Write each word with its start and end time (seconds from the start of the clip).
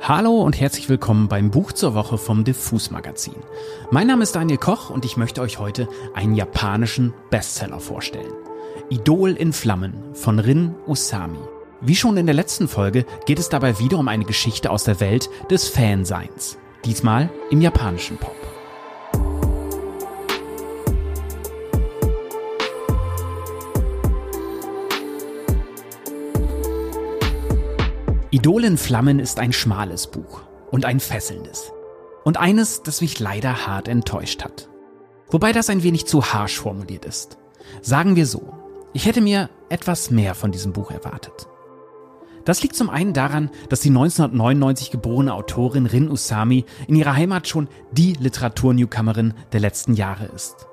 Hallo 0.00 0.40
und 0.42 0.58
herzlich 0.58 0.88
willkommen 0.88 1.28
beim 1.28 1.50
Buch 1.50 1.72
zur 1.72 1.94
Woche 1.94 2.18
vom 2.18 2.44
Diffus 2.44 2.90
Magazin. 2.90 3.34
Mein 3.90 4.06
Name 4.06 4.22
ist 4.22 4.34
Daniel 4.34 4.56
Koch 4.56 4.90
und 4.90 5.04
ich 5.04 5.16
möchte 5.16 5.40
euch 5.40 5.58
heute 5.58 5.88
einen 6.14 6.34
japanischen 6.34 7.12
Bestseller 7.30 7.80
vorstellen. 7.80 8.32
Idol 8.90 9.32
in 9.32 9.52
Flammen 9.52 10.14
von 10.14 10.38
Rin 10.38 10.74
Usami. 10.86 11.40
Wie 11.80 11.96
schon 11.96 12.16
in 12.16 12.26
der 12.26 12.34
letzten 12.34 12.68
Folge 12.68 13.04
geht 13.26 13.38
es 13.38 13.48
dabei 13.48 13.78
wieder 13.80 13.98
um 13.98 14.08
eine 14.08 14.24
Geschichte 14.24 14.70
aus 14.70 14.84
der 14.84 15.00
Welt 15.00 15.28
des 15.50 15.68
Fanseins. 15.68 16.58
Diesmal 16.84 17.28
im 17.50 17.60
japanischen 17.60 18.18
Pop. 18.18 18.47
Idol 28.38 28.62
in 28.62 28.76
Flammen 28.76 29.18
ist 29.18 29.40
ein 29.40 29.52
schmales 29.52 30.06
Buch 30.06 30.42
und 30.70 30.84
ein 30.84 31.00
fesselndes. 31.00 31.72
Und 32.22 32.36
eines, 32.36 32.84
das 32.84 33.00
mich 33.00 33.18
leider 33.18 33.66
hart 33.66 33.88
enttäuscht 33.88 34.44
hat. 34.44 34.68
Wobei 35.28 35.50
das 35.50 35.68
ein 35.70 35.82
wenig 35.82 36.06
zu 36.06 36.24
harsch 36.24 36.60
formuliert 36.60 37.04
ist. 37.04 37.36
Sagen 37.82 38.14
wir 38.14 38.26
so, 38.26 38.54
ich 38.92 39.06
hätte 39.06 39.22
mir 39.22 39.50
etwas 39.70 40.12
mehr 40.12 40.36
von 40.36 40.52
diesem 40.52 40.72
Buch 40.72 40.92
erwartet. 40.92 41.48
Das 42.44 42.62
liegt 42.62 42.76
zum 42.76 42.90
einen 42.90 43.12
daran, 43.12 43.50
dass 43.70 43.80
die 43.80 43.88
1999 43.88 44.92
geborene 44.92 45.34
Autorin 45.34 45.86
Rin 45.86 46.08
Usami 46.08 46.64
in 46.86 46.94
ihrer 46.94 47.16
Heimat 47.16 47.48
schon 47.48 47.66
die 47.90 48.12
Literatur-Newcomerin 48.12 49.34
der 49.50 49.58
letzten 49.58 49.94
Jahre 49.94 50.26
ist. 50.26 50.68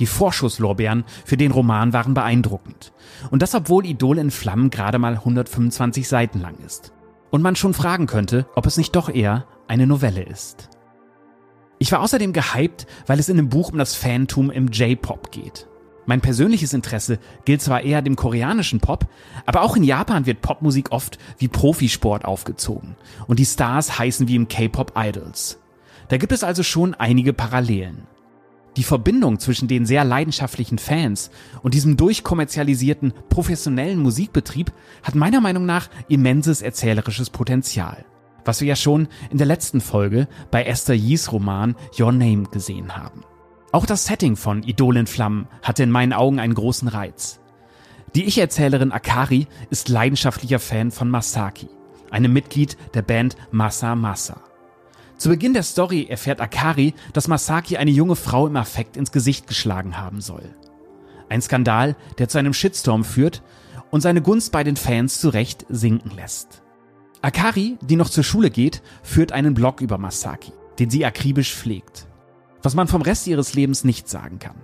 Die 0.00 0.06
Vorschusslorbeeren 0.06 1.04
für 1.24 1.36
den 1.36 1.52
Roman 1.52 1.92
waren 1.92 2.14
beeindruckend. 2.14 2.92
Und 3.30 3.40
das 3.40 3.54
obwohl 3.54 3.86
Idol 3.86 4.18
in 4.18 4.32
Flammen 4.32 4.70
gerade 4.70 4.98
mal 4.98 5.12
125 5.12 6.08
Seiten 6.08 6.40
lang 6.40 6.56
ist 6.66 6.92
und 7.34 7.42
man 7.42 7.56
schon 7.56 7.74
fragen 7.74 8.06
könnte, 8.06 8.46
ob 8.54 8.64
es 8.64 8.76
nicht 8.76 8.94
doch 8.94 9.08
eher 9.12 9.44
eine 9.66 9.88
Novelle 9.88 10.22
ist. 10.22 10.68
Ich 11.80 11.90
war 11.90 12.00
außerdem 12.00 12.32
gehypt, 12.32 12.86
weil 13.08 13.18
es 13.18 13.28
in 13.28 13.36
dem 13.36 13.48
Buch 13.48 13.72
um 13.72 13.78
das 13.78 13.96
Fantum 13.96 14.52
im 14.52 14.68
J-Pop 14.68 15.32
geht. 15.32 15.66
Mein 16.06 16.20
persönliches 16.20 16.72
Interesse 16.72 17.18
gilt 17.44 17.60
zwar 17.60 17.80
eher 17.80 18.02
dem 18.02 18.14
koreanischen 18.14 18.78
Pop, 18.78 19.08
aber 19.46 19.62
auch 19.62 19.74
in 19.74 19.82
Japan 19.82 20.26
wird 20.26 20.42
Popmusik 20.42 20.92
oft 20.92 21.18
wie 21.38 21.48
Profisport 21.48 22.24
aufgezogen 22.24 22.94
und 23.26 23.40
die 23.40 23.46
Stars 23.46 23.98
heißen 23.98 24.28
wie 24.28 24.36
im 24.36 24.46
K-Pop 24.46 24.92
Idols. 24.96 25.58
Da 26.10 26.18
gibt 26.18 26.30
es 26.30 26.44
also 26.44 26.62
schon 26.62 26.94
einige 26.94 27.32
Parallelen. 27.32 28.06
Die 28.76 28.82
Verbindung 28.82 29.38
zwischen 29.38 29.68
den 29.68 29.86
sehr 29.86 30.04
leidenschaftlichen 30.04 30.78
Fans 30.78 31.30
und 31.62 31.74
diesem 31.74 31.96
durchkommerzialisierten 31.96 33.12
professionellen 33.28 34.00
Musikbetrieb 34.00 34.72
hat 35.02 35.14
meiner 35.14 35.40
Meinung 35.40 35.64
nach 35.64 35.88
immenses 36.08 36.60
erzählerisches 36.60 37.30
Potenzial. 37.30 38.04
Was 38.44 38.60
wir 38.60 38.68
ja 38.68 38.76
schon 38.76 39.08
in 39.30 39.38
der 39.38 39.46
letzten 39.46 39.80
Folge 39.80 40.28
bei 40.50 40.64
Esther 40.64 40.96
Yees 40.96 41.32
Roman 41.32 41.76
Your 41.98 42.12
Name 42.12 42.44
gesehen 42.50 42.96
haben. 42.96 43.22
Auch 43.70 43.86
das 43.86 44.04
Setting 44.04 44.36
von 44.36 44.62
Idol 44.62 44.96
in 44.96 45.06
Flammen 45.06 45.48
hatte 45.62 45.82
in 45.82 45.90
meinen 45.90 46.12
Augen 46.12 46.40
einen 46.40 46.54
großen 46.54 46.88
Reiz. 46.88 47.40
Die 48.14 48.24
Ich-Erzählerin 48.24 48.92
Akari 48.92 49.46
ist 49.70 49.88
leidenschaftlicher 49.88 50.60
Fan 50.60 50.90
von 50.90 51.10
Masaki, 51.10 51.68
einem 52.10 52.32
Mitglied 52.32 52.76
der 52.94 53.02
Band 53.02 53.36
Masa 53.50 53.96
Masa. 53.96 54.40
Zu 55.16 55.28
Beginn 55.28 55.54
der 55.54 55.62
Story 55.62 56.06
erfährt 56.08 56.40
Akari, 56.40 56.94
dass 57.12 57.28
Masaki 57.28 57.76
eine 57.76 57.90
junge 57.90 58.16
Frau 58.16 58.46
im 58.46 58.56
Affekt 58.56 58.96
ins 58.96 59.12
Gesicht 59.12 59.46
geschlagen 59.46 59.98
haben 59.98 60.20
soll. 60.20 60.54
Ein 61.28 61.40
Skandal, 61.40 61.96
der 62.18 62.28
zu 62.28 62.38
einem 62.38 62.52
Shitstorm 62.52 63.04
führt 63.04 63.42
und 63.90 64.00
seine 64.00 64.22
Gunst 64.22 64.52
bei 64.52 64.64
den 64.64 64.76
Fans 64.76 65.20
zu 65.20 65.28
Recht 65.28 65.66
sinken 65.68 66.10
lässt. 66.10 66.62
Akari, 67.22 67.78
die 67.80 67.96
noch 67.96 68.10
zur 68.10 68.24
Schule 68.24 68.50
geht, 68.50 68.82
führt 69.02 69.32
einen 69.32 69.54
Blog 69.54 69.80
über 69.80 69.98
Masaki, 69.98 70.52
den 70.78 70.90
sie 70.90 71.06
akribisch 71.06 71.54
pflegt. 71.54 72.06
Was 72.62 72.74
man 72.74 72.88
vom 72.88 73.02
Rest 73.02 73.26
ihres 73.26 73.54
Lebens 73.54 73.84
nicht 73.84 74.08
sagen 74.08 74.38
kann. 74.38 74.56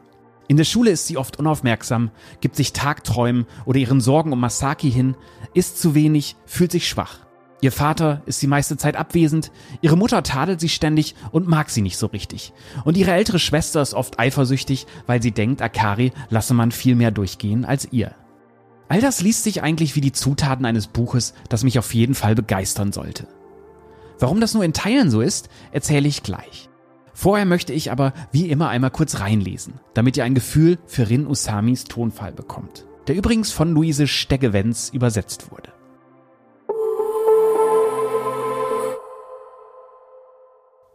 In 0.48 0.56
der 0.56 0.64
Schule 0.64 0.90
ist 0.90 1.06
sie 1.06 1.16
oft 1.16 1.38
unaufmerksam, 1.38 2.10
gibt 2.40 2.56
sich 2.56 2.72
Tagträumen 2.72 3.46
oder 3.66 3.78
ihren 3.78 4.00
Sorgen 4.00 4.32
um 4.32 4.40
Masaki 4.40 4.90
hin, 4.90 5.14
isst 5.54 5.80
zu 5.80 5.94
wenig, 5.94 6.34
fühlt 6.44 6.72
sich 6.72 6.88
schwach. 6.88 7.20
Ihr 7.62 7.72
Vater 7.72 8.22
ist 8.24 8.40
die 8.40 8.46
meiste 8.46 8.78
Zeit 8.78 8.96
abwesend, 8.96 9.52
ihre 9.82 9.96
Mutter 9.96 10.22
tadelt 10.22 10.60
sie 10.60 10.70
ständig 10.70 11.14
und 11.30 11.46
mag 11.46 11.68
sie 11.68 11.82
nicht 11.82 11.98
so 11.98 12.06
richtig. 12.06 12.54
Und 12.84 12.96
ihre 12.96 13.12
ältere 13.12 13.38
Schwester 13.38 13.82
ist 13.82 13.92
oft 13.92 14.18
eifersüchtig, 14.18 14.86
weil 15.06 15.20
sie 15.20 15.32
denkt, 15.32 15.60
Akari 15.60 16.12
lasse 16.30 16.54
man 16.54 16.72
viel 16.72 16.94
mehr 16.94 17.10
durchgehen 17.10 17.66
als 17.66 17.88
ihr. 17.92 18.14
All 18.88 19.00
das 19.00 19.20
liest 19.20 19.44
sich 19.44 19.62
eigentlich 19.62 19.94
wie 19.94 20.00
die 20.00 20.12
Zutaten 20.12 20.64
eines 20.64 20.86
Buches, 20.86 21.34
das 21.48 21.62
mich 21.62 21.78
auf 21.78 21.94
jeden 21.94 22.14
Fall 22.14 22.34
begeistern 22.34 22.92
sollte. 22.92 23.28
Warum 24.18 24.40
das 24.40 24.54
nur 24.54 24.64
in 24.64 24.72
Teilen 24.72 25.10
so 25.10 25.20
ist, 25.20 25.48
erzähle 25.70 26.08
ich 26.08 26.22
gleich. 26.22 26.68
Vorher 27.12 27.44
möchte 27.44 27.72
ich 27.74 27.92
aber 27.92 28.14
wie 28.32 28.48
immer 28.48 28.70
einmal 28.70 28.90
kurz 28.90 29.20
reinlesen, 29.20 29.74
damit 29.92 30.16
ihr 30.16 30.24
ein 30.24 30.34
Gefühl 30.34 30.78
für 30.86 31.10
Rin 31.10 31.26
Usamis 31.26 31.84
Tonfall 31.84 32.32
bekommt, 32.32 32.86
der 33.06 33.14
übrigens 33.14 33.52
von 33.52 33.72
Luise 33.72 34.06
Steggewenz 34.06 34.90
übersetzt 34.92 35.50
wurde. 35.50 35.70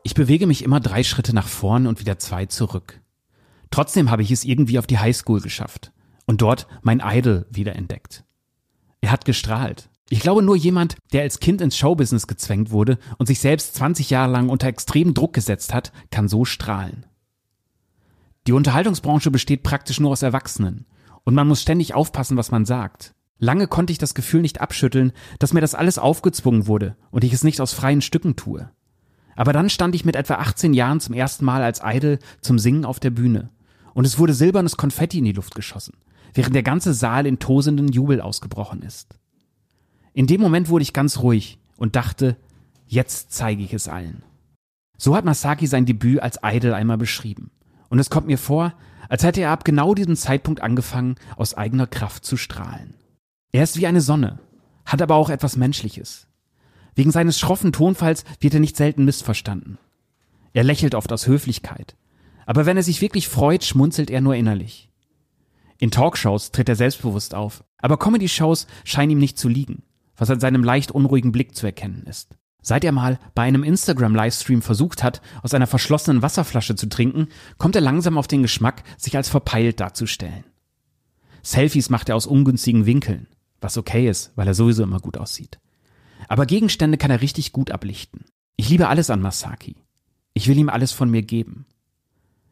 Ich 0.05 0.13
bewege 0.13 0.45
mich 0.45 0.63
immer 0.63 0.79
drei 0.79 1.01
Schritte 1.01 1.33
nach 1.33 1.47
vorn 1.47 1.87
und 1.87 1.99
wieder 1.99 2.19
zwei 2.19 2.45
zurück. 2.45 3.01
Trotzdem 3.71 4.11
habe 4.11 4.21
ich 4.21 4.29
es 4.29 4.43
irgendwie 4.43 4.77
auf 4.77 4.85
die 4.85 4.99
Highschool 4.99 5.41
geschafft 5.41 5.91
und 6.27 6.43
dort 6.43 6.67
mein 6.83 7.01
Idol 7.03 7.47
wiederentdeckt. 7.49 8.23
Er 9.01 9.09
hat 9.09 9.25
gestrahlt. 9.25 9.89
Ich 10.09 10.19
glaube, 10.19 10.43
nur 10.43 10.55
jemand, 10.55 10.95
der 11.11 11.23
als 11.23 11.39
Kind 11.39 11.59
ins 11.59 11.75
Showbusiness 11.75 12.27
gezwängt 12.27 12.69
wurde 12.69 12.99
und 13.17 13.25
sich 13.25 13.39
selbst 13.39 13.73
20 13.73 14.11
Jahre 14.11 14.31
lang 14.31 14.49
unter 14.49 14.67
extremen 14.67 15.15
Druck 15.15 15.33
gesetzt 15.33 15.73
hat, 15.73 15.91
kann 16.11 16.27
so 16.27 16.45
strahlen. 16.45 17.07
Die 18.45 18.53
Unterhaltungsbranche 18.53 19.31
besteht 19.31 19.63
praktisch 19.63 19.99
nur 19.99 20.11
aus 20.11 20.21
Erwachsenen 20.21 20.85
und 21.23 21.33
man 21.33 21.47
muss 21.47 21.63
ständig 21.63 21.95
aufpassen, 21.95 22.37
was 22.37 22.51
man 22.51 22.65
sagt. 22.65 23.15
Lange 23.39 23.67
konnte 23.67 23.91
ich 23.91 23.97
das 23.97 24.13
Gefühl 24.13 24.41
nicht 24.41 24.61
abschütteln, 24.61 25.13
dass 25.39 25.51
mir 25.51 25.61
das 25.61 25.73
alles 25.73 25.97
aufgezwungen 25.97 26.67
wurde 26.67 26.95
und 27.09 27.23
ich 27.23 27.33
es 27.33 27.43
nicht 27.43 27.59
aus 27.59 27.73
freien 27.73 28.03
Stücken 28.03 28.35
tue. 28.35 28.69
Aber 29.35 29.53
dann 29.53 29.69
stand 29.69 29.95
ich 29.95 30.05
mit 30.05 30.15
etwa 30.15 30.35
18 30.35 30.73
Jahren 30.73 30.99
zum 30.99 31.13
ersten 31.13 31.45
Mal 31.45 31.61
als 31.61 31.81
Idol 31.83 32.19
zum 32.41 32.57
Singen 32.57 32.85
auf 32.85 32.99
der 32.99 33.09
Bühne. 33.09 33.49
Und 33.93 34.05
es 34.05 34.17
wurde 34.17 34.33
silbernes 34.33 34.77
Konfetti 34.77 35.19
in 35.19 35.25
die 35.25 35.31
Luft 35.33 35.55
geschossen, 35.55 35.93
während 36.33 36.55
der 36.55 36.63
ganze 36.63 36.93
Saal 36.93 37.25
in 37.25 37.39
tosenden 37.39 37.89
Jubel 37.89 38.21
ausgebrochen 38.21 38.81
ist. 38.81 39.17
In 40.13 40.27
dem 40.27 40.41
Moment 40.41 40.69
wurde 40.69 40.83
ich 40.83 40.93
ganz 40.93 41.19
ruhig 41.19 41.59
und 41.77 41.95
dachte, 41.95 42.37
jetzt 42.87 43.33
zeige 43.33 43.63
ich 43.63 43.73
es 43.73 43.87
allen. 43.87 44.23
So 44.97 45.15
hat 45.15 45.25
Masaki 45.25 45.67
sein 45.67 45.85
Debüt 45.85 46.21
als 46.21 46.39
Idol 46.43 46.73
einmal 46.73 46.97
beschrieben. 46.97 47.51
Und 47.89 47.99
es 47.99 48.09
kommt 48.09 48.27
mir 48.27 48.37
vor, 48.37 48.73
als 49.09 49.23
hätte 49.23 49.41
er 49.41 49.51
ab 49.51 49.65
genau 49.65 49.93
diesem 49.93 50.15
Zeitpunkt 50.15 50.61
angefangen, 50.61 51.15
aus 51.35 51.53
eigener 51.53 51.87
Kraft 51.87 52.25
zu 52.25 52.37
strahlen. 52.37 52.95
Er 53.51 53.63
ist 53.63 53.77
wie 53.77 53.87
eine 53.87 54.01
Sonne, 54.01 54.39
hat 54.85 55.01
aber 55.01 55.15
auch 55.15 55.29
etwas 55.29 55.57
Menschliches. 55.57 56.27
Wegen 56.95 57.11
seines 57.11 57.39
schroffen 57.39 57.71
Tonfalls 57.71 58.23
wird 58.39 58.53
er 58.53 58.59
nicht 58.59 58.77
selten 58.77 59.05
missverstanden. 59.05 59.77
Er 60.53 60.63
lächelt 60.63 60.95
oft 60.95 61.11
aus 61.11 61.27
Höflichkeit. 61.27 61.95
Aber 62.45 62.65
wenn 62.65 62.77
er 62.77 62.83
sich 62.83 63.01
wirklich 63.01 63.27
freut, 63.27 63.63
schmunzelt 63.63 64.09
er 64.09 64.21
nur 64.21 64.35
innerlich. 64.35 64.89
In 65.77 65.91
Talkshows 65.91 66.51
tritt 66.51 66.69
er 66.69 66.75
selbstbewusst 66.75 67.35
auf, 67.35 67.63
aber 67.79 67.97
Comedy-Shows 67.97 68.67
scheinen 68.85 69.11
ihm 69.11 69.17
nicht 69.19 69.37
zu 69.37 69.49
liegen, 69.49 69.83
was 70.15 70.29
an 70.29 70.39
seinem 70.39 70.63
leicht 70.63 70.91
unruhigen 70.91 71.33
Blick 71.33 71.55
zu 71.55 71.65
erkennen 71.65 72.05
ist. 72.07 72.29
Seit 72.61 72.83
er 72.83 72.93
mal 72.93 73.19
bei 73.35 73.43
einem 73.43 73.63
Instagram-Livestream 73.63 74.61
versucht 74.61 75.03
hat, 75.03 75.21
aus 75.43 75.53
einer 75.53 75.67
verschlossenen 75.67 76.21
Wasserflasche 76.21 76.75
zu 76.75 76.87
trinken, 76.87 77.27
kommt 77.57 77.75
er 77.75 77.81
langsam 77.81 78.17
auf 78.17 78.27
den 78.27 78.41
Geschmack, 78.41 78.83
sich 78.97 79.17
als 79.17 79.27
verpeilt 79.27 79.81
darzustellen. 79.81 80.45
Selfies 81.43 81.89
macht 81.89 82.09
er 82.09 82.15
aus 82.15 82.25
ungünstigen 82.25 82.85
Winkeln, 82.85 83.27
was 83.61 83.77
okay 83.77 84.09
ist, 84.09 84.31
weil 84.35 84.47
er 84.47 84.55
sowieso 84.55 84.81
immer 84.83 84.99
gut 84.99 85.17
aussieht. 85.17 85.59
Aber 86.27 86.45
Gegenstände 86.45 86.97
kann 86.97 87.11
er 87.11 87.21
richtig 87.21 87.51
gut 87.51 87.71
ablichten. 87.71 88.25
Ich 88.57 88.69
liebe 88.69 88.87
alles 88.87 89.09
an 89.09 89.21
Masaki. 89.21 89.75
Ich 90.33 90.47
will 90.47 90.57
ihm 90.57 90.69
alles 90.69 90.91
von 90.91 91.09
mir 91.09 91.21
geben. 91.21 91.65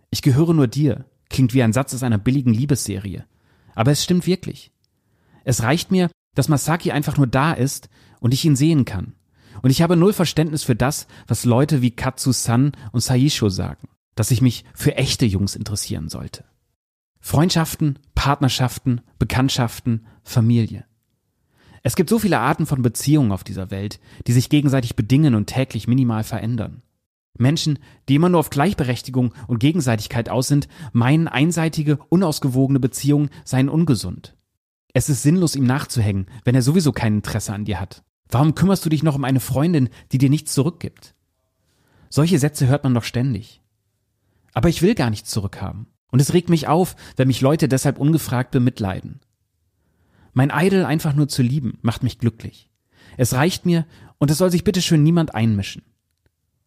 Ich 0.09 0.21
gehöre 0.21 0.53
nur 0.53 0.67
dir, 0.67 1.05
klingt 1.29 1.53
wie 1.53 1.63
ein 1.63 1.73
Satz 1.73 1.93
aus 1.93 2.03
einer 2.03 2.17
billigen 2.17 2.53
Liebesserie. 2.53 3.25
Aber 3.75 3.91
es 3.91 4.03
stimmt 4.03 4.27
wirklich. 4.27 4.71
Es 5.43 5.63
reicht 5.63 5.91
mir, 5.91 6.09
dass 6.35 6.49
Masaki 6.49 6.91
einfach 6.91 7.17
nur 7.17 7.27
da 7.27 7.53
ist 7.53 7.89
und 8.19 8.33
ich 8.33 8.45
ihn 8.45 8.55
sehen 8.55 8.85
kann. 8.85 9.13
Und 9.61 9.69
ich 9.69 9.81
habe 9.81 9.95
null 9.95 10.13
Verständnis 10.13 10.63
für 10.63 10.75
das, 10.75 11.07
was 11.27 11.45
Leute 11.45 11.81
wie 11.81 11.91
Katsu-san 11.91 12.73
und 12.91 13.01
Saisho 13.01 13.49
sagen, 13.49 13.87
dass 14.15 14.31
ich 14.31 14.41
mich 14.41 14.65
für 14.73 14.95
echte 14.95 15.25
Jungs 15.25 15.55
interessieren 15.55 16.09
sollte. 16.09 16.45
Freundschaften, 17.19 17.99
Partnerschaften, 18.15 19.01
Bekanntschaften, 19.19 20.05
Familie. 20.23 20.85
Es 21.85 21.97
gibt 21.97 22.09
so 22.09 22.17
viele 22.17 22.39
Arten 22.39 22.65
von 22.65 22.81
Beziehungen 22.81 23.33
auf 23.33 23.43
dieser 23.43 23.69
Welt, 23.69 23.99
die 24.25 24.31
sich 24.31 24.49
gegenseitig 24.49 24.95
bedingen 24.95 25.35
und 25.35 25.47
täglich 25.47 25.87
minimal 25.87 26.23
verändern. 26.23 26.81
Menschen, 27.37 27.79
die 28.07 28.15
immer 28.15 28.29
nur 28.29 28.39
auf 28.39 28.49
Gleichberechtigung 28.49 29.33
und 29.47 29.59
Gegenseitigkeit 29.59 30.29
aus 30.29 30.47
sind, 30.47 30.69
meinen 30.93 31.27
einseitige, 31.27 31.97
unausgewogene 32.09 32.79
Beziehungen 32.79 33.29
seien 33.43 33.69
ungesund. 33.69 34.37
Es 34.93 35.09
ist 35.09 35.23
sinnlos, 35.23 35.55
ihm 35.55 35.65
nachzuhängen, 35.65 36.27
wenn 36.45 36.55
er 36.55 36.61
sowieso 36.61 36.91
kein 36.91 37.15
Interesse 37.15 37.53
an 37.53 37.65
dir 37.65 37.79
hat. 37.79 38.03
Warum 38.29 38.55
kümmerst 38.55 38.85
du 38.85 38.89
dich 38.89 39.03
noch 39.03 39.15
um 39.15 39.25
eine 39.25 39.39
Freundin, 39.39 39.89
die 40.11 40.19
dir 40.19 40.29
nichts 40.29 40.53
zurückgibt? 40.53 41.15
Solche 42.09 42.39
Sätze 42.39 42.67
hört 42.67 42.83
man 42.83 42.93
doch 42.93 43.03
ständig. 43.03 43.61
Aber 44.53 44.69
ich 44.69 44.83
will 44.83 44.95
gar 44.95 45.09
nichts 45.09 45.31
zurückhaben. 45.31 45.87
Und 46.11 46.21
es 46.21 46.33
regt 46.33 46.49
mich 46.49 46.67
auf, 46.67 46.95
wenn 47.17 47.27
mich 47.27 47.41
Leute 47.41 47.67
deshalb 47.67 47.97
ungefragt 47.97 48.51
bemitleiden. 48.51 49.19
Mein 50.33 50.51
Idol 50.53 50.85
einfach 50.85 51.13
nur 51.13 51.27
zu 51.27 51.41
lieben, 51.41 51.77
macht 51.81 52.03
mich 52.03 52.19
glücklich. 52.19 52.69
Es 53.17 53.33
reicht 53.33 53.65
mir, 53.65 53.85
und 54.17 54.31
es 54.31 54.37
soll 54.37 54.51
sich 54.51 54.63
bitteschön 54.63 55.03
niemand 55.03 55.35
einmischen. 55.35 55.83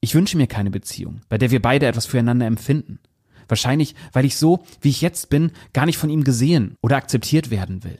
Ich 0.00 0.14
wünsche 0.14 0.36
mir 0.36 0.46
keine 0.46 0.70
Beziehung, 0.70 1.22
bei 1.28 1.38
der 1.38 1.50
wir 1.50 1.62
beide 1.62 1.86
etwas 1.86 2.06
füreinander 2.06 2.46
empfinden. 2.46 3.00
Wahrscheinlich, 3.48 3.94
weil 4.12 4.24
ich 4.24 4.36
so, 4.36 4.64
wie 4.80 4.90
ich 4.90 5.00
jetzt 5.00 5.30
bin, 5.30 5.52
gar 5.72 5.86
nicht 5.86 5.98
von 5.98 6.10
ihm 6.10 6.22
gesehen 6.22 6.76
oder 6.82 6.96
akzeptiert 6.96 7.50
werden 7.50 7.82
will. 7.82 7.98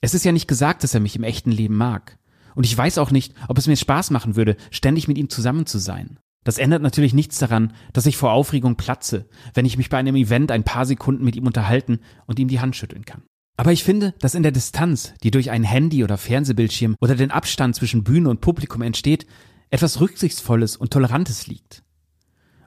Es 0.00 0.14
ist 0.14 0.24
ja 0.24 0.32
nicht 0.32 0.48
gesagt, 0.48 0.82
dass 0.82 0.94
er 0.94 1.00
mich 1.00 1.16
im 1.16 1.22
echten 1.22 1.50
Leben 1.50 1.76
mag. 1.76 2.18
Und 2.54 2.64
ich 2.64 2.76
weiß 2.76 2.98
auch 2.98 3.10
nicht, 3.10 3.34
ob 3.46 3.58
es 3.58 3.66
mir 3.66 3.76
Spaß 3.76 4.10
machen 4.10 4.36
würde, 4.36 4.56
ständig 4.70 5.06
mit 5.06 5.18
ihm 5.18 5.28
zusammen 5.28 5.66
zu 5.66 5.78
sein. 5.78 6.18
Das 6.44 6.58
ändert 6.58 6.82
natürlich 6.82 7.14
nichts 7.14 7.38
daran, 7.38 7.74
dass 7.92 8.06
ich 8.06 8.16
vor 8.16 8.32
Aufregung 8.32 8.76
platze, 8.76 9.28
wenn 9.54 9.66
ich 9.66 9.76
mich 9.76 9.90
bei 9.90 9.98
einem 9.98 10.16
Event 10.16 10.50
ein 10.50 10.64
paar 10.64 10.86
Sekunden 10.86 11.24
mit 11.24 11.36
ihm 11.36 11.46
unterhalten 11.46 12.00
und 12.26 12.38
ihm 12.38 12.48
die 12.48 12.60
Hand 12.60 12.74
schütteln 12.74 13.04
kann. 13.04 13.22
Aber 13.58 13.72
ich 13.72 13.82
finde, 13.82 14.14
dass 14.20 14.36
in 14.36 14.44
der 14.44 14.52
Distanz, 14.52 15.14
die 15.24 15.32
durch 15.32 15.50
ein 15.50 15.64
Handy 15.64 16.04
oder 16.04 16.16
Fernsehbildschirm 16.16 16.94
oder 17.00 17.16
den 17.16 17.32
Abstand 17.32 17.74
zwischen 17.74 18.04
Bühne 18.04 18.30
und 18.30 18.40
Publikum 18.40 18.82
entsteht, 18.82 19.26
etwas 19.68 20.00
Rücksichtsvolles 20.00 20.76
und 20.76 20.92
Tolerantes 20.92 21.48
liegt. 21.48 21.82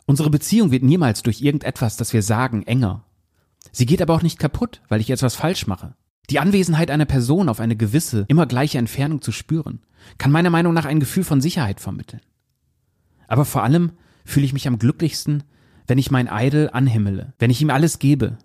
Unsere 0.05 0.29
Beziehung 0.29 0.69
wird 0.69 0.83
niemals 0.83 1.23
durch 1.23 1.41
irgendetwas, 1.41 1.95
das 1.95 2.11
wir 2.11 2.21
sagen, 2.21 2.63
enger. 2.63 3.05
Sie 3.71 3.85
geht 3.85 4.01
aber 4.01 4.13
auch 4.13 4.21
nicht 4.21 4.38
kaputt, 4.38 4.81
weil 4.89 4.99
ich 4.99 5.09
etwas 5.09 5.33
falsch 5.33 5.65
mache. 5.65 5.95
Die 6.29 6.39
Anwesenheit 6.39 6.91
einer 6.91 7.05
Person 7.05 7.47
auf 7.47 7.61
eine 7.61 7.77
gewisse, 7.77 8.25
immer 8.27 8.45
gleiche 8.45 8.77
Entfernung 8.77 9.21
zu 9.21 9.31
spüren, 9.31 9.85
kann 10.17 10.31
meiner 10.31 10.49
Meinung 10.49 10.73
nach 10.73 10.85
ein 10.85 10.99
Gefühl 10.99 11.23
von 11.23 11.39
Sicherheit 11.39 11.79
vermitteln. 11.79 12.21
Aber 13.29 13.45
vor 13.45 13.63
allem 13.63 13.94
fühle 14.25 14.45
ich 14.45 14.51
mich 14.51 14.67
am 14.67 14.77
glücklichsten, 14.77 15.44
wenn 15.87 15.97
ich 15.97 16.11
mein 16.11 16.29
Idol 16.29 16.69
anhimmele, 16.73 17.33
wenn 17.39 17.49
ich 17.49 17.61
ihm 17.61 17.69
alles 17.69 17.97
gebe, 17.97 18.37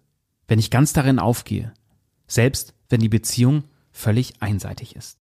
wenn 0.47 0.61
ich 0.61 0.71
ganz 0.71 0.93
darin 0.93 1.19
aufgehe, 1.19 1.73
selbst 2.27 2.75
wenn 2.89 3.01
die 3.01 3.09
Beziehung 3.09 3.65
völlig 3.91 4.35
einseitig 4.41 4.97
ist. 4.97 5.19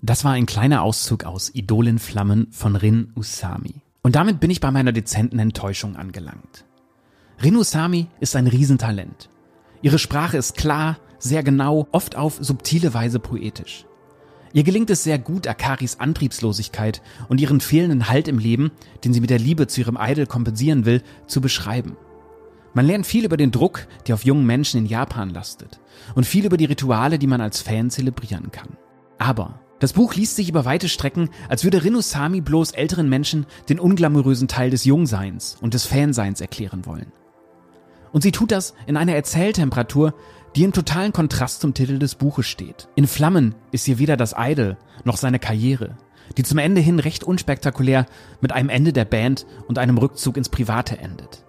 Das 0.00 0.24
war 0.24 0.32
ein 0.32 0.46
kleiner 0.46 0.82
Auszug 0.82 1.24
aus 1.24 1.54
Idolenflammen 1.54 2.52
von 2.52 2.76
Rin 2.76 3.12
Usami. 3.16 3.82
Und 4.02 4.14
damit 4.14 4.40
bin 4.40 4.50
ich 4.50 4.60
bei 4.60 4.70
meiner 4.70 4.92
dezenten 4.92 5.38
Enttäuschung 5.38 5.96
angelangt. 5.96 6.64
Rin 7.42 7.56
Usami 7.56 8.06
ist 8.20 8.36
ein 8.36 8.46
Riesentalent. 8.46 9.28
Ihre 9.82 9.98
Sprache 9.98 10.36
ist 10.36 10.56
klar, 10.56 10.98
sehr 11.18 11.42
genau, 11.42 11.88
oft 11.92 12.16
auf 12.16 12.38
subtile 12.40 12.94
Weise 12.94 13.18
poetisch. 13.18 13.86
Ihr 14.52 14.62
gelingt 14.62 14.90
es 14.90 15.04
sehr 15.04 15.18
gut, 15.18 15.46
Akaris 15.46 16.00
Antriebslosigkeit 16.00 17.02
und 17.28 17.40
ihren 17.40 17.60
fehlenden 17.60 18.08
Halt 18.08 18.28
im 18.28 18.38
Leben, 18.38 18.70
den 19.04 19.12
sie 19.12 19.20
mit 19.20 19.30
der 19.30 19.38
Liebe 19.38 19.66
zu 19.66 19.80
ihrem 19.80 19.98
Idol 20.00 20.26
kompensieren 20.26 20.84
will, 20.84 21.02
zu 21.26 21.40
beschreiben. 21.40 21.96
Man 22.74 22.86
lernt 22.86 23.06
viel 23.06 23.24
über 23.24 23.36
den 23.36 23.50
Druck, 23.50 23.86
der 24.06 24.14
auf 24.14 24.24
jungen 24.24 24.46
Menschen 24.46 24.78
in 24.78 24.86
Japan 24.86 25.30
lastet, 25.30 25.80
und 26.14 26.26
viel 26.26 26.46
über 26.46 26.56
die 26.56 26.66
Rituale, 26.66 27.18
die 27.18 27.26
man 27.26 27.40
als 27.40 27.60
Fan 27.60 27.90
zelebrieren 27.90 28.52
kann. 28.52 28.76
Aber 29.18 29.60
das 29.80 29.92
Buch 29.92 30.14
liest 30.14 30.36
sich 30.36 30.48
über 30.48 30.64
weite 30.64 30.88
Strecken, 30.88 31.30
als 31.48 31.64
würde 31.64 31.84
Rinusami 31.84 32.40
bloß 32.40 32.72
älteren 32.72 33.08
Menschen 33.08 33.46
den 33.68 33.78
unglamourösen 33.78 34.48
Teil 34.48 34.70
des 34.70 34.84
Jungseins 34.84 35.56
und 35.60 35.74
des 35.74 35.86
Fanseins 35.86 36.40
erklären 36.40 36.84
wollen. 36.84 37.12
Und 38.12 38.22
sie 38.22 38.32
tut 38.32 38.50
das 38.50 38.74
in 38.86 38.96
einer 38.96 39.14
Erzähltemperatur, 39.14 40.14
die 40.56 40.64
im 40.64 40.72
totalen 40.72 41.12
Kontrast 41.12 41.60
zum 41.60 41.74
Titel 41.74 41.98
des 41.98 42.14
Buches 42.14 42.46
steht. 42.46 42.88
In 42.94 43.06
Flammen 43.06 43.54
ist 43.70 43.84
hier 43.84 43.98
weder 43.98 44.16
das 44.16 44.34
Idol 44.36 44.76
noch 45.04 45.16
seine 45.16 45.38
Karriere, 45.38 45.96
die 46.36 46.42
zum 46.42 46.58
Ende 46.58 46.80
hin 46.80 46.98
recht 46.98 47.24
unspektakulär 47.24 48.06
mit 48.40 48.52
einem 48.52 48.68
Ende 48.68 48.92
der 48.92 49.04
Band 49.04 49.46
und 49.66 49.78
einem 49.78 49.98
Rückzug 49.98 50.36
ins 50.36 50.48
Private 50.48 50.98
endet. 50.98 51.44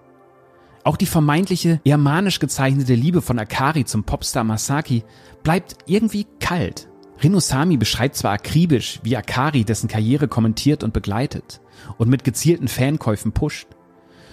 Auch 0.82 0.96
die 0.96 1.06
vermeintliche, 1.06 1.80
eher 1.84 1.98
manisch 1.98 2.38
gezeichnete 2.38 2.94
Liebe 2.94 3.20
von 3.20 3.38
Akari 3.38 3.84
zum 3.84 4.04
Popstar 4.04 4.44
Masaki 4.44 5.04
bleibt 5.42 5.76
irgendwie 5.86 6.26
kalt. 6.40 6.88
Rinusami 7.22 7.76
beschreibt 7.76 8.16
zwar 8.16 8.32
akribisch, 8.32 9.00
wie 9.02 9.16
Akari 9.16 9.64
dessen 9.64 9.88
Karriere 9.88 10.26
kommentiert 10.26 10.82
und 10.82 10.94
begleitet 10.94 11.60
und 11.98 12.08
mit 12.08 12.24
gezielten 12.24 12.66
Fankäufen 12.66 13.32
pusht. 13.32 13.68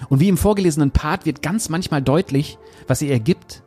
Und 0.07 0.21
wie 0.21 0.29
im 0.29 0.37
vorgelesenen 0.37 0.91
Part 0.91 1.25
wird 1.25 1.41
ganz 1.41 1.67
manchmal 1.67 2.01
deutlich, 2.01 2.57
was 2.87 3.01
ihr 3.01 3.19
gibt 3.19 3.63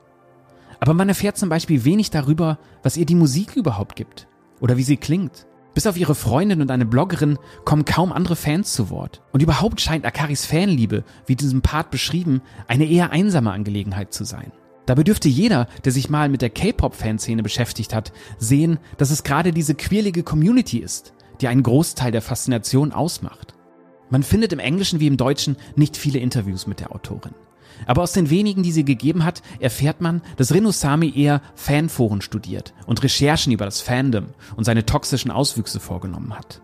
aber 0.81 0.94
man 0.94 1.09
erfährt 1.09 1.37
zum 1.37 1.49
Beispiel 1.49 1.85
wenig 1.85 2.11
darüber, 2.11 2.59
was 2.82 2.97
ihr 2.97 3.06
die 3.06 3.15
Musik 3.15 3.56
überhaupt 3.56 3.97
gibt 3.97 4.29
oder 4.61 4.77
wie 4.77 4.82
sie 4.82 4.97
klingt. 4.97 5.47
Bis 5.75 5.87
auf 5.87 5.97
ihre 5.97 6.15
Freundin 6.15 6.62
und 6.62 6.71
eine 6.71 6.85
Bloggerin 6.85 7.38
kommen 7.65 7.85
kaum 7.85 8.12
andere 8.12 8.35
Fans 8.35 8.73
zu 8.73 8.91
Wort. 8.91 9.23
Und 9.32 9.43
überhaupt 9.43 9.81
scheint 9.81 10.05
Akaris 10.05 10.44
Fanliebe, 10.44 11.05
wie 11.27 11.37
diesem 11.37 11.62
Part 11.62 11.91
beschrieben, 11.91 12.43
eine 12.67 12.87
eher 12.87 13.12
einsame 13.12 13.53
Angelegenheit 13.53 14.12
zu 14.12 14.25
sein. 14.25 14.53
Dabei 14.87 15.05
dürfte 15.05 15.29
jeder, 15.29 15.69
der 15.85 15.93
sich 15.93 16.11
mal 16.11 16.29
mit 16.29 16.43
der 16.43 16.50
K-Pop-Fanszene 16.50 17.44
beschäftigt 17.44 17.94
hat, 17.94 18.12
sehen, 18.38 18.79
dass 18.97 19.11
es 19.11 19.23
gerade 19.23 19.53
diese 19.53 19.76
quirlige 19.76 20.25
Community 20.25 20.79
ist, 20.79 21.15
die 21.41 21.47
einen 21.47 21.62
Großteil 21.62 22.11
der 22.11 22.23
Faszination 22.23 22.91
ausmacht. 22.93 23.55
Man 24.09 24.25
findet 24.25 24.53
im 24.53 24.59
Englischen 24.59 24.99
wie 24.99 25.06
im 25.06 25.17
Deutschen 25.17 25.56
nicht 25.76 25.97
viele 25.97 26.19
Interviews 26.19 26.67
mit 26.67 26.81
der 26.81 26.93
Autorin. 26.93 27.35
Aber 27.87 28.03
aus 28.03 28.12
den 28.12 28.31
wenigen, 28.31 28.62
die 28.62 28.73
sie 28.73 28.85
gegeben 28.85 29.25
hat, 29.25 29.43
erfährt 29.59 30.00
man, 30.00 30.23
dass 30.37 30.53
Rinusami 30.53 31.12
eher 31.15 31.43
Fanforen 31.55 32.21
studiert 32.21 32.75
und 32.87 33.03
Recherchen 33.03 33.53
über 33.53 33.65
das 33.65 33.81
Fandom 33.81 34.29
und 34.56 34.65
seine 34.65 34.87
toxischen 34.87 35.31
Auswüchse 35.31 35.81
vorgenommen 35.81 36.37
hat. 36.37 36.62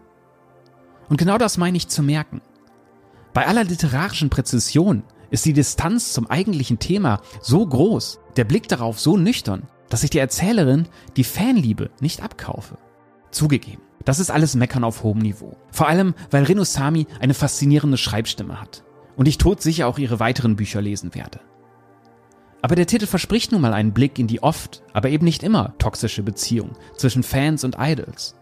Und 1.08 1.16
genau 1.18 1.38
das 1.38 1.56
meine 1.56 1.76
ich 1.76 1.88
zu 1.88 2.02
merken. 2.02 2.40
Bei 3.32 3.46
aller 3.46 3.64
literarischen 3.64 4.30
Präzision 4.30 5.02
ist 5.30 5.44
die 5.44 5.52
Distanz 5.52 6.12
zum 6.12 6.28
eigentlichen 6.28 6.78
Thema 6.78 7.20
so 7.40 7.66
groß, 7.66 8.20
der 8.36 8.44
Blick 8.44 8.69
darauf 8.69 9.00
so 9.00 9.16
nüchtern, 9.16 9.64
dass 9.88 10.04
ich 10.04 10.10
der 10.10 10.22
Erzählerin 10.22 10.88
die 11.16 11.24
Fanliebe 11.24 11.90
nicht 12.00 12.22
abkaufe. 12.22 12.78
Zugegeben, 13.30 13.82
das 14.04 14.20
ist 14.20 14.30
alles 14.30 14.54
Meckern 14.54 14.84
auf 14.84 15.02
hohem 15.02 15.19
Niveau. 15.19 15.56
Vor 15.70 15.88
allem, 15.88 16.14
weil 16.30 16.44
Rinusami 16.44 17.06
eine 17.20 17.34
faszinierende 17.34 17.98
Schreibstimme 17.98 18.60
hat 18.60 18.84
und 19.16 19.26
ich 19.26 19.38
todsicher 19.38 19.88
auch 19.88 19.98
ihre 19.98 20.20
weiteren 20.20 20.56
Bücher 20.56 20.80
lesen 20.80 21.14
werde. 21.14 21.40
Aber 22.62 22.74
der 22.74 22.86
Titel 22.86 23.06
verspricht 23.06 23.52
nun 23.52 23.60
mal 23.60 23.74
einen 23.74 23.92
Blick 23.92 24.18
in 24.18 24.26
die 24.26 24.42
oft, 24.42 24.82
aber 24.92 25.08
eben 25.08 25.24
nicht 25.24 25.42
immer 25.42 25.76
toxische 25.78 26.22
Beziehung 26.22 26.72
zwischen 26.96 27.22
Fans 27.22 27.64
und 27.64 27.76
Idols. 27.79 28.34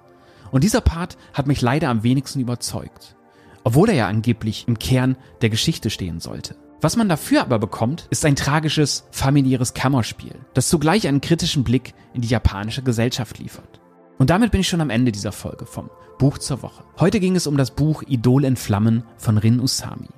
Und 0.51 0.65
dieser 0.65 0.81
Part 0.81 1.17
hat 1.33 1.47
mich 1.47 1.61
leider 1.61 1.89
am 1.89 2.03
wenigsten 2.03 2.41
überzeugt, 2.41 3.17
obwohl 3.65 3.89
er 3.89 3.95
ja 3.95 4.09
angeblich 4.09 4.67
im 4.69 4.79
Kern 4.79 5.17
der 5.43 5.51
Geschichte 5.51 5.91
stehen 5.91 6.21
sollte. 6.21 6.57
Was 6.81 6.97
man 6.97 7.09
dafür 7.09 7.41
aber 7.41 7.59
bekommt, 7.59 8.07
ist 8.11 8.25
ein 8.25 8.37
tragisches, 8.37 9.05
familiäres 9.11 9.75
Kammerspiel, 9.75 10.35
das 10.53 10.69
zugleich 10.69 11.09
einen 11.09 11.21
kritischen 11.21 11.65
Blick 11.65 11.95
in 12.13 12.21
die 12.21 12.29
japanische 12.29 12.83
Gesellschaft 12.83 13.39
liefert. 13.39 13.81
Und 14.19 14.31
damit 14.31 14.53
bin 14.53 14.61
ich 14.61 14.69
schon 14.69 14.81
am 14.81 14.91
Ende 14.91 15.11
dieser 15.11 15.33
Folge 15.33 15.67
vom 15.67 15.91
Buch 16.19 16.39
zur 16.39 16.63
Woche. 16.63 16.85
Heute 17.01 17.21
ging 17.21 17.37
es 17.37 17.47
um 17.47 17.57
das 17.57 17.73
Buch 17.73 18.03
Idol 18.07 18.45
in 18.45 18.57
Flammen 18.57 19.03
von 19.17 19.39
Rin 19.39 19.61
Usami. 19.61 20.09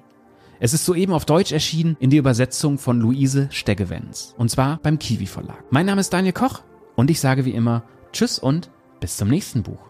Es 0.59 0.73
ist 0.73 0.87
soeben 0.87 1.13
auf 1.13 1.27
Deutsch 1.27 1.53
erschienen 1.53 1.97
in 2.01 2.09
der 2.09 2.19
Übersetzung 2.19 2.79
von 2.79 2.99
Luise 2.99 3.49
Steggewenz. 3.51 4.35
Und 4.39 4.51
zwar 4.51 4.79
beim 4.83 4.99
Kiwi 4.99 5.27
Verlag. 5.27 5.63
Mein 5.71 5.85
Name 5.87 6.01
ist 6.01 6.13
Daniel 6.13 6.33
Koch 6.33 6.63
und 6.95 7.11
ich 7.11 7.21
sage 7.21 7.45
wie 7.45 7.51
immer 7.51 7.83
Tschüss 8.13 8.39
und 8.39 8.71
bis 8.99 9.19
zum 9.19 9.29
nächsten 9.29 9.63
Buch. 9.63 9.86